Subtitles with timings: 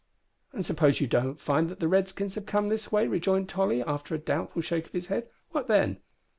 [0.51, 4.15] "And suppose you don't find that the Redskins have come this way," rejoined Tolly, after
[4.15, 5.97] a doubtful shake of his head, "what then?"